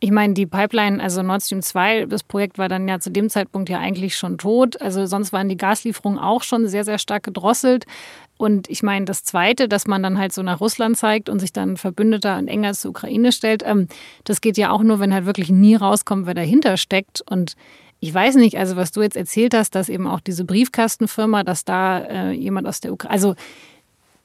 [0.00, 3.28] ich meine, die Pipeline, also Nord Stream 2, das Projekt war dann ja zu dem
[3.28, 4.80] Zeitpunkt ja eigentlich schon tot.
[4.80, 7.84] Also sonst waren die Gaslieferungen auch schon sehr, sehr stark gedrosselt.
[8.36, 11.52] Und ich meine, das Zweite, dass man dann halt so nach Russland zeigt und sich
[11.52, 13.88] dann Verbündeter und enger zur Ukraine stellt, ähm,
[14.22, 17.24] das geht ja auch nur, wenn halt wirklich nie rauskommt, wer dahinter steckt.
[17.28, 17.56] Und
[17.98, 21.64] ich weiß nicht, also was du jetzt erzählt hast, dass eben auch diese Briefkastenfirma, dass
[21.64, 23.34] da äh, jemand aus der Ukraine, also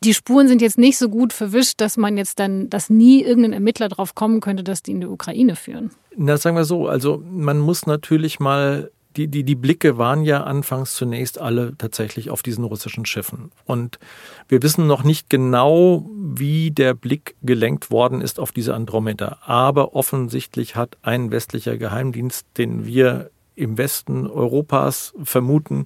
[0.04, 3.54] die Spuren sind jetzt nicht so gut verwischt, dass man jetzt dann, dass nie irgendein
[3.54, 5.92] Ermittler drauf kommen könnte, dass die in die Ukraine führen.
[6.16, 10.44] Na, sagen wir so, also man muss natürlich mal die, die, die Blicke waren ja
[10.44, 13.52] anfangs zunächst alle tatsächlich auf diesen russischen Schiffen.
[13.66, 14.00] Und
[14.48, 19.38] wir wissen noch nicht genau, wie der Blick gelenkt worden ist auf diese Andromeda.
[19.46, 25.86] Aber offensichtlich hat ein westlicher Geheimdienst, den wir im Westen Europas vermuten,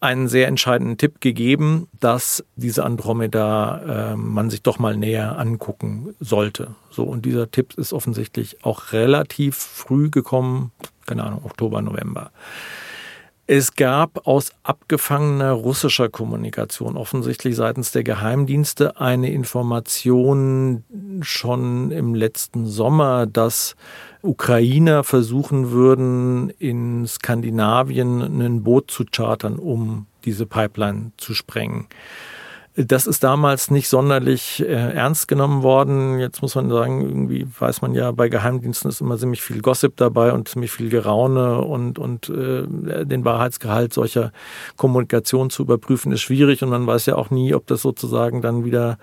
[0.00, 6.14] einen sehr entscheidenden Tipp gegeben, dass diese Andromeda äh, man sich doch mal näher angucken
[6.20, 6.74] sollte.
[6.90, 10.72] So und dieser Tipp ist offensichtlich auch relativ früh gekommen,
[11.06, 12.30] keine Ahnung, Oktober, November.
[13.50, 20.84] Es gab aus abgefangener russischer Kommunikation offensichtlich seitens der Geheimdienste eine Information
[21.22, 23.74] schon im letzten Sommer, dass
[24.20, 31.86] Ukrainer versuchen würden, in Skandinavien ein Boot zu chartern, um diese Pipeline zu sprengen.
[32.86, 36.20] Das ist damals nicht sonderlich äh, ernst genommen worden.
[36.20, 39.96] Jetzt muss man sagen, irgendwie weiß man ja, bei Geheimdiensten ist immer ziemlich viel Gossip
[39.96, 44.30] dabei und ziemlich viel Geraune und, und äh, den Wahrheitsgehalt solcher
[44.76, 48.64] Kommunikation zu überprüfen ist schwierig und man weiß ja auch nie, ob das sozusagen dann
[48.64, 48.98] wieder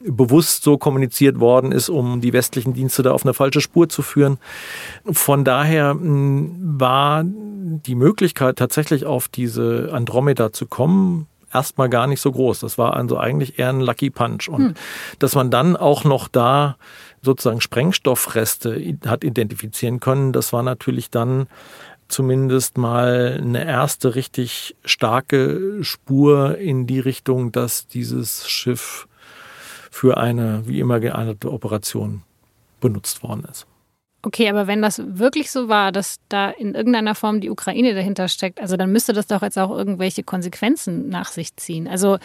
[0.00, 4.00] bewusst so kommuniziert worden ist, um die westlichen Dienste da auf eine falsche Spur zu
[4.00, 4.38] führen.
[5.04, 12.20] Von daher hm, war die Möglichkeit tatsächlich auf diese Andromeda zu kommen, erstmal gar nicht
[12.20, 12.60] so groß.
[12.60, 14.48] Das war also eigentlich eher ein Lucky Punch.
[14.48, 14.74] Und hm.
[15.18, 16.76] dass man dann auch noch da
[17.22, 21.48] sozusagen Sprengstoffreste hat identifizieren können, das war natürlich dann
[22.08, 29.06] zumindest mal eine erste richtig starke Spur in die Richtung, dass dieses Schiff
[29.90, 32.22] für eine wie immer geeignete Operation
[32.80, 33.66] benutzt worden ist.
[34.28, 38.28] Okay, aber wenn das wirklich so war, dass da in irgendeiner Form die Ukraine dahinter
[38.28, 41.88] steckt, also dann müsste das doch jetzt auch irgendwelche Konsequenzen nach sich ziehen.
[41.88, 42.18] Also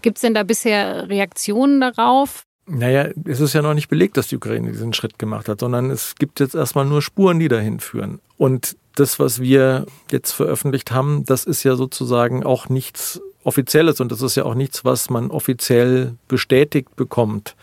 [0.00, 2.46] gibt es denn da bisher Reaktionen darauf?
[2.64, 5.90] Naja, es ist ja noch nicht belegt, dass die Ukraine diesen Schritt gemacht hat, sondern
[5.90, 8.20] es gibt jetzt erstmal nur Spuren, die dahin führen.
[8.38, 14.12] Und das, was wir jetzt veröffentlicht haben, das ist ja sozusagen auch nichts Offizielles und
[14.12, 17.56] das ist ja auch nichts, was man offiziell bestätigt bekommt.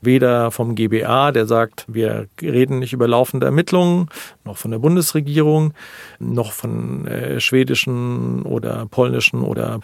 [0.00, 4.08] Weder vom GBA, der sagt, wir reden nicht über laufende Ermittlungen,
[4.44, 5.74] noch von der Bundesregierung,
[6.18, 9.80] noch von äh, schwedischen oder polnischen oder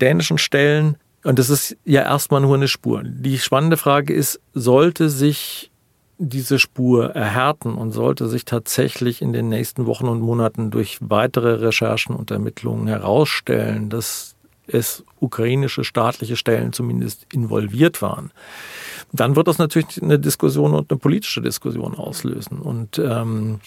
[0.00, 0.96] dänischen Stellen.
[1.22, 3.02] Und das ist ja erstmal nur eine Spur.
[3.04, 5.70] Die spannende Frage ist, sollte sich
[6.18, 11.54] diese Spur erhärten und sollte sich tatsächlich in den nächsten Wochen und Monaten durch weitere
[11.56, 14.35] Recherchen und Ermittlungen herausstellen, dass
[14.66, 18.30] es ukrainische staatliche Stellen zumindest involviert waren,
[19.12, 22.58] dann wird das natürlich eine Diskussion und eine politische Diskussion auslösen.
[22.58, 23.60] Und ähm,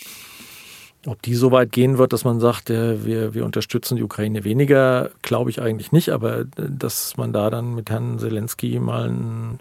[1.06, 4.44] ob die so weit gehen wird, dass man sagt, äh, wir, wir unterstützen die Ukraine
[4.44, 6.10] weniger, glaube ich eigentlich nicht.
[6.10, 9.60] Aber äh, dass man da dann mit Herrn Zelensky mal ein,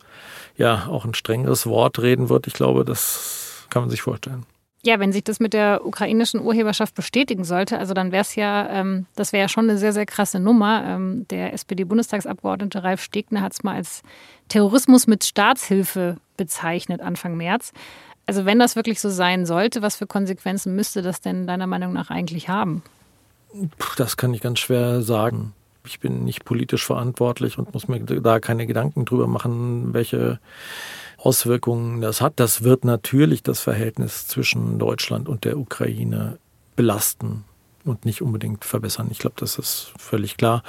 [0.57, 4.47] ja, auch ein strengeres Wort reden wird, ich glaube, das kann man sich vorstellen.
[4.85, 8.69] Ja, wenn sich das mit der ukrainischen Urheberschaft bestätigen sollte, also dann wäre es ja,
[8.71, 10.85] ähm, das wäre ja schon eine sehr, sehr krasse Nummer.
[10.85, 14.03] Ähm, der SPD-Bundestagsabgeordnete Ralf Stegner hat es mal als
[14.49, 17.73] Terrorismus mit Staatshilfe bezeichnet Anfang März.
[18.27, 21.93] Also wenn das wirklich so sein sollte, was für Konsequenzen müsste das denn deiner Meinung
[21.93, 22.83] nach eigentlich haben?
[23.97, 25.55] Das kann ich ganz schwer sagen.
[25.87, 30.39] Ich bin nicht politisch verantwortlich und muss mir da keine Gedanken drüber machen, welche
[31.19, 32.35] Auswirkungen das hat.
[32.37, 36.39] Das wird natürlich das Verhältnis zwischen Deutschland und der Ukraine
[36.77, 37.45] belasten
[37.85, 39.09] und nicht unbedingt verbessern.
[39.11, 40.63] Ich glaube, das ist völlig klar.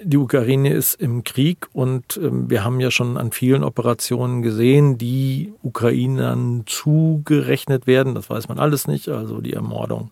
[0.00, 4.96] Die Ukraine ist im Krieg und ähm, wir haben ja schon an vielen Operationen gesehen,
[4.96, 8.14] die Ukrainern zugerechnet werden.
[8.14, 9.08] Das weiß man alles nicht.
[9.08, 10.10] Also die Ermordung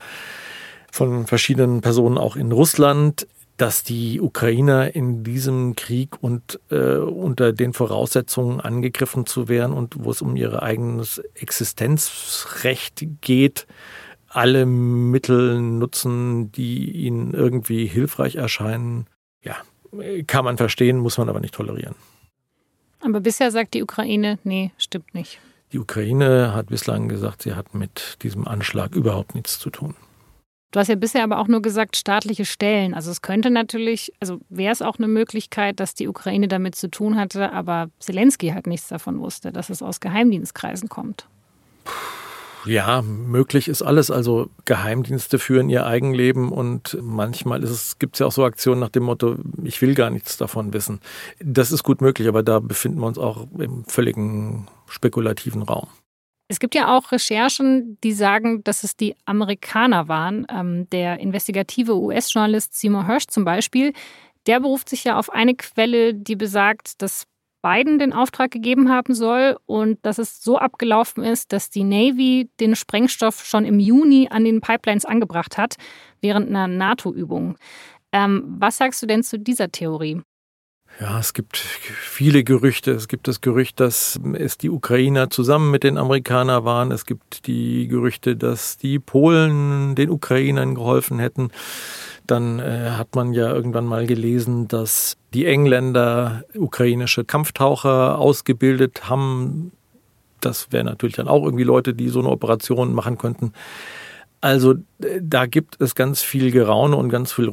[0.90, 7.52] von verschiedenen Personen auch in Russland dass die Ukrainer in diesem Krieg und äh, unter
[7.52, 13.66] den Voraussetzungen angegriffen zu werden und wo es um ihr eigenes Existenzrecht geht,
[14.28, 19.06] alle Mittel nutzen, die ihnen irgendwie hilfreich erscheinen.
[19.42, 19.56] Ja,
[20.26, 21.94] kann man verstehen, muss man aber nicht tolerieren.
[23.00, 25.38] Aber bisher sagt die Ukraine, nee, stimmt nicht.
[25.72, 29.94] Die Ukraine hat bislang gesagt, sie hat mit diesem Anschlag überhaupt nichts zu tun.
[30.76, 32.92] Du hast ja bisher aber auch nur gesagt, staatliche Stellen.
[32.92, 36.90] Also es könnte natürlich, also wäre es auch eine Möglichkeit, dass die Ukraine damit zu
[36.90, 41.28] tun hatte, aber Zelensky halt nichts davon wusste, dass es aus Geheimdienstkreisen kommt.
[42.66, 44.10] Ja, möglich ist alles.
[44.10, 47.62] Also Geheimdienste führen ihr Eigenleben und manchmal
[47.98, 51.00] gibt es ja auch so Aktionen nach dem Motto, ich will gar nichts davon wissen.
[51.38, 55.88] Das ist gut möglich, aber da befinden wir uns auch im völligen spekulativen Raum.
[56.48, 60.46] Es gibt ja auch Recherchen, die sagen, dass es die Amerikaner waren.
[60.48, 63.92] Ähm, der investigative US-Journalist Seymour Hirsch zum Beispiel,
[64.46, 67.26] der beruft sich ja auf eine Quelle, die besagt, dass
[67.62, 72.48] Biden den Auftrag gegeben haben soll und dass es so abgelaufen ist, dass die Navy
[72.60, 75.74] den Sprengstoff schon im Juni an den Pipelines angebracht hat,
[76.20, 77.56] während einer NATO-Übung.
[78.12, 80.22] Ähm, was sagst du denn zu dieser Theorie?
[80.98, 82.92] Ja, es gibt viele Gerüchte.
[82.92, 86.90] Es gibt das Gerücht, dass es die Ukrainer zusammen mit den Amerikanern waren.
[86.90, 91.50] Es gibt die Gerüchte, dass die Polen den Ukrainern geholfen hätten.
[92.26, 99.72] Dann äh, hat man ja irgendwann mal gelesen, dass die Engländer ukrainische Kampftaucher ausgebildet haben.
[100.40, 103.52] Das wären natürlich dann auch irgendwie Leute, die so eine Operation machen könnten.
[104.40, 104.74] Also
[105.20, 107.50] da gibt es ganz viel Geraune und ganz viel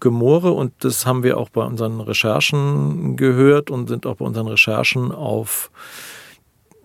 [0.00, 4.48] Gemore und das haben wir auch bei unseren Recherchen gehört und sind auch bei unseren
[4.48, 5.70] Recherchen auf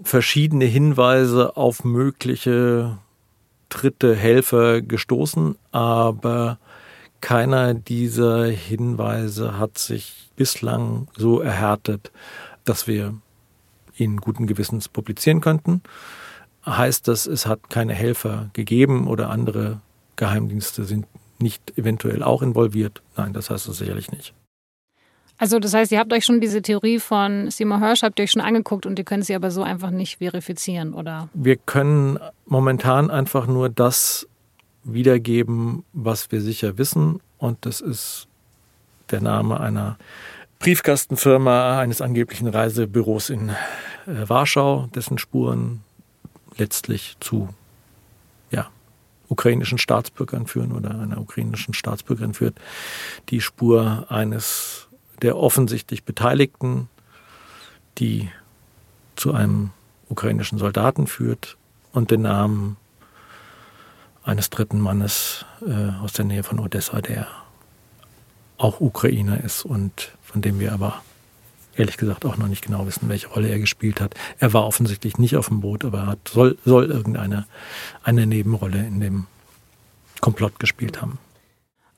[0.04, 2.98] verschiedene Hinweise auf mögliche
[3.70, 6.60] dritte Helfer gestoßen, aber
[7.20, 12.12] keiner dieser Hinweise hat sich bislang so erhärtet,
[12.64, 13.16] dass wir
[13.98, 15.82] ihn guten Gewissens publizieren könnten
[16.68, 19.80] heißt das, es hat keine Helfer gegeben oder andere
[20.18, 21.06] Geheimdienste sind
[21.40, 23.02] nicht eventuell auch involviert?
[23.16, 24.34] Nein, das heißt es sicherlich nicht.
[25.40, 28.32] Also das heißt, ihr habt euch schon diese Theorie von Seymour Hirsch, habt ihr euch
[28.32, 31.30] schon angeguckt und ihr könnt sie aber so einfach nicht verifizieren, oder?
[31.34, 34.28] Wir können momentan einfach nur das
[34.84, 38.28] wiedergeben, was wir sicher wissen und das ist
[39.12, 39.98] der Name einer
[40.60, 45.84] Briefkastenfirma eines angeblichen Reisebüros in äh, Warschau, dessen Spuren
[46.58, 47.50] letztlich zu
[48.52, 48.70] ja,
[49.28, 52.60] ukrainischen Staatsbürgern führen oder einer ukrainischen Staatsbürgerin führt,
[53.30, 54.88] die Spur eines
[55.22, 56.90] der offensichtlich Beteiligten,
[57.98, 58.30] die
[59.16, 59.72] zu einem
[60.10, 61.58] ukrainischen Soldaten führt
[61.92, 62.78] und den Namen
[64.24, 67.28] eines dritten Mannes äh, aus der Nähe von Odessa, der
[68.58, 71.02] auch Ukrainer ist und von dem wir aber
[71.80, 74.16] ehrlich gesagt auch noch nicht genau wissen, welche Rolle er gespielt hat.
[74.40, 77.46] Er war offensichtlich nicht auf dem Boot, aber er hat, soll, soll irgendeine
[78.04, 79.28] eine Nebenrolle in dem
[80.22, 81.20] Komplott gespielt haben.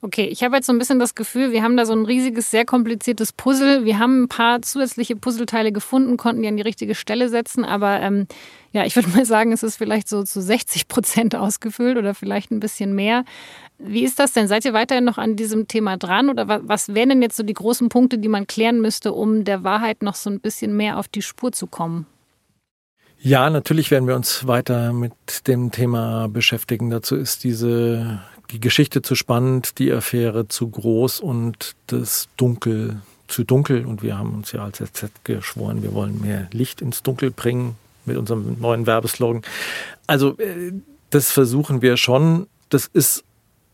[0.02, 2.50] Okay, ich habe jetzt so ein bisschen das Gefühl, wir haben da so ein riesiges,
[2.50, 3.84] sehr kompliziertes Puzzle.
[3.84, 8.00] Wir haben ein paar zusätzliche Puzzleteile gefunden, konnten die an die richtige Stelle setzen, aber
[8.00, 8.26] ähm,
[8.72, 12.50] ja, ich würde mal sagen, es ist vielleicht so zu 60 Prozent ausgefüllt oder vielleicht
[12.50, 13.24] ein bisschen mehr.
[13.76, 14.48] Wie ist das denn?
[14.48, 17.52] Seid ihr weiterhin noch an diesem Thema dran oder was wären denn jetzt so die
[17.52, 21.08] großen Punkte, die man klären müsste, um der Wahrheit noch so ein bisschen mehr auf
[21.08, 22.06] die Spur zu kommen?
[23.22, 25.12] Ja, natürlich werden wir uns weiter mit
[25.46, 26.88] dem Thema beschäftigen.
[26.88, 33.44] Dazu ist diese die Geschichte zu spannend, die Affäre zu groß und das Dunkel zu
[33.44, 33.86] dunkel.
[33.86, 37.76] Und wir haben uns ja als SZ geschworen, wir wollen mehr Licht ins Dunkel bringen
[38.04, 39.42] mit unserem neuen Werbeslogan.
[40.06, 40.72] Also äh,
[41.10, 42.46] das versuchen wir schon.
[42.68, 43.24] Das ist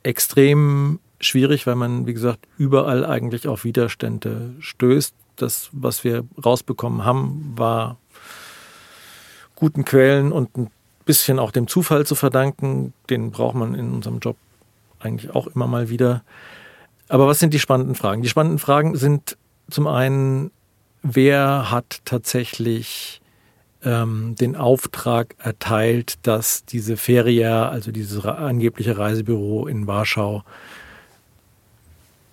[0.03, 5.15] extrem schwierig, weil man, wie gesagt, überall eigentlich auf Widerstände stößt.
[5.37, 7.99] Das, was wir rausbekommen haben, war
[9.55, 10.71] guten Quellen und ein
[11.05, 12.95] bisschen auch dem Zufall zu verdanken.
[13.11, 14.37] Den braucht man in unserem Job
[15.01, 16.23] eigentlich auch immer mal wieder.
[17.09, 18.23] Aber was sind die spannenden Fragen?
[18.23, 19.37] Die spannenden Fragen sind
[19.71, 20.51] zum einen,
[21.03, 23.21] wer hat tatsächlich
[23.85, 30.43] ähm, den Auftrag erteilt, dass diese Feria, also dieses angebliche Reisebüro in Warschau,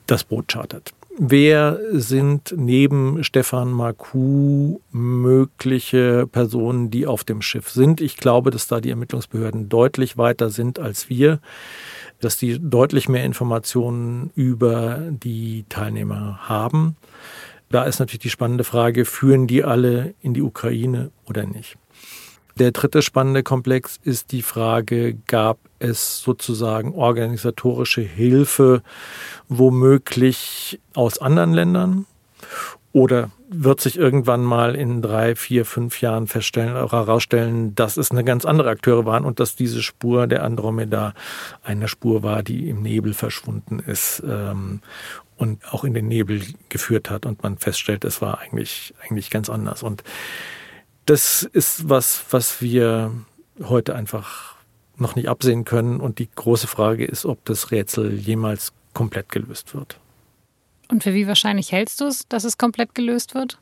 [0.08, 0.94] das Boot chartert.
[1.18, 8.02] Wer sind neben Stefan Marcoux mögliche Personen, die auf dem Schiff sind?
[8.02, 11.40] Ich glaube, dass da die Ermittlungsbehörden deutlich weiter sind als wir
[12.24, 16.96] dass die deutlich mehr Informationen über die Teilnehmer haben.
[17.70, 21.78] Da ist natürlich die spannende Frage, führen die alle in die Ukraine oder nicht?
[22.60, 28.84] Der dritte spannende Komplex ist die Frage, gab es sozusagen organisatorische Hilfe
[29.50, 32.06] womöglich aus anderen Ländern?
[32.92, 38.24] Oder wird sich irgendwann mal in drei, vier, fünf Jahren feststellen, herausstellen, dass es eine
[38.24, 41.14] ganz andere Akteure waren und dass diese Spur der Andromeda
[41.64, 44.82] eine Spur war, die im Nebel verschwunden ist ähm,
[45.38, 49.50] und auch in den Nebel geführt hat und man feststellt, es war eigentlich, eigentlich ganz
[49.50, 49.84] anders.
[49.84, 50.04] Und
[51.06, 53.12] das ist was, was wir
[53.62, 54.56] heute einfach
[54.98, 56.00] noch nicht absehen können.
[56.00, 60.00] Und die große Frage ist, ob das Rätsel jemals komplett gelöst wird.
[60.94, 63.58] Und für wie wahrscheinlich hältst du es, dass es komplett gelöst wird?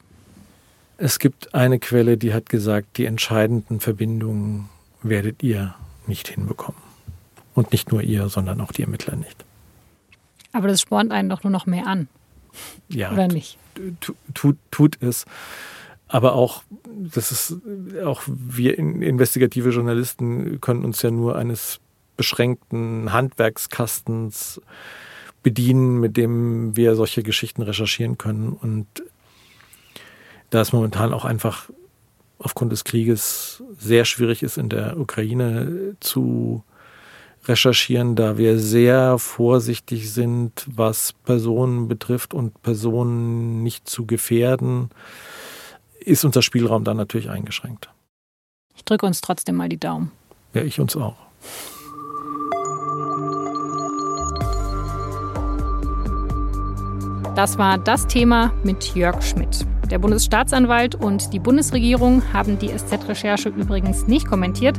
[0.97, 4.67] Es gibt eine Quelle, die hat gesagt, die entscheidenden Verbindungen
[5.01, 5.73] werdet ihr
[6.07, 6.81] nicht hinbekommen.
[7.55, 9.45] Und nicht nur ihr, sondern auch die Ermittler nicht.
[10.51, 12.09] Aber das spornt einen doch nur noch mehr an.
[12.89, 13.13] Ja.
[13.13, 13.57] Oder nicht?
[14.33, 15.23] Tut, tut es.
[16.09, 17.55] Aber auch, das ist,
[18.03, 21.79] auch wir investigative Journalisten können uns ja nur eines
[22.17, 24.59] beschränkten Handwerkskastens
[25.43, 28.53] bedienen, mit dem wir solche Geschichten recherchieren können.
[28.53, 28.87] Und
[30.49, 31.69] da es momentan auch einfach
[32.39, 36.63] aufgrund des Krieges sehr schwierig ist, in der Ukraine zu
[37.45, 44.89] recherchieren, da wir sehr vorsichtig sind, was Personen betrifft und Personen nicht zu gefährden,
[45.99, 47.89] ist unser Spielraum dann natürlich eingeschränkt.
[48.75, 50.11] Ich drücke uns trotzdem mal die Daumen.
[50.53, 51.17] Ja, ich uns auch.
[57.41, 59.65] Das war das Thema mit Jörg Schmidt.
[59.89, 64.77] Der Bundesstaatsanwalt und die Bundesregierung haben die SZ-Recherche übrigens nicht kommentiert.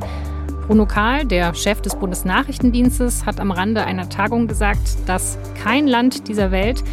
[0.69, 6.29] Bruno Kahl, der Chef des Bundesnachrichtendienstes, hat am Rande einer Tagung gesagt, dass kein Land
[6.29, 6.85] dieser Welt,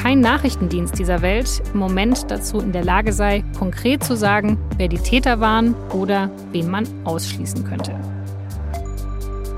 [0.00, 4.88] kein Nachrichtendienst dieser Welt im Moment dazu in der Lage sei, konkret zu sagen, wer
[4.88, 7.94] die Täter waren oder wen man ausschließen könnte.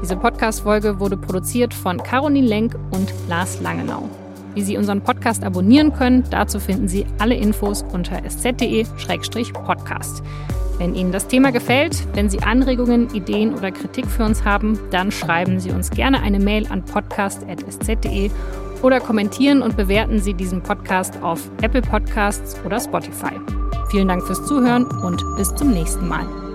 [0.02, 4.10] Diese Podcast-Folge wurde produziert von Caroline Lenk und Lars Langenau.
[4.54, 10.22] Wie Sie unseren Podcast abonnieren können, dazu finden Sie alle Infos unter sz.de-podcast.
[10.78, 15.12] Wenn Ihnen das Thema gefällt, wenn Sie Anregungen, Ideen oder Kritik für uns haben, dann
[15.12, 18.30] schreiben Sie uns gerne eine Mail an podcast.sz.de
[18.82, 23.34] oder kommentieren und bewerten Sie diesen Podcast auf Apple Podcasts oder Spotify.
[23.90, 26.49] Vielen Dank fürs Zuhören und bis zum nächsten Mal.